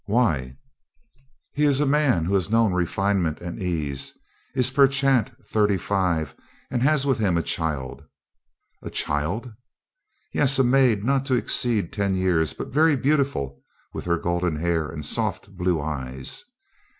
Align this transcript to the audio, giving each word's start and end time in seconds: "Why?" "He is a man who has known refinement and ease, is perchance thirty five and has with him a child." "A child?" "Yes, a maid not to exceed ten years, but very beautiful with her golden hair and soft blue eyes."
"Why?" 0.07 0.57
"He 1.53 1.63
is 1.65 1.79
a 1.79 1.85
man 1.85 2.25
who 2.25 2.33
has 2.33 2.49
known 2.49 2.73
refinement 2.73 3.39
and 3.39 3.59
ease, 3.61 4.17
is 4.55 4.71
perchance 4.71 5.29
thirty 5.45 5.77
five 5.77 6.33
and 6.71 6.81
has 6.81 7.05
with 7.05 7.19
him 7.19 7.37
a 7.37 7.43
child." 7.43 8.03
"A 8.81 8.89
child?" 8.89 9.53
"Yes, 10.33 10.57
a 10.57 10.63
maid 10.63 11.03
not 11.03 11.27
to 11.27 11.35
exceed 11.35 11.93
ten 11.93 12.15
years, 12.15 12.51
but 12.53 12.73
very 12.73 12.95
beautiful 12.95 13.61
with 13.93 14.05
her 14.05 14.17
golden 14.17 14.55
hair 14.55 14.89
and 14.89 15.05
soft 15.05 15.55
blue 15.55 15.79
eyes." 15.79 16.45